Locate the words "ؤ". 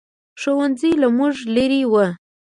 1.91-2.05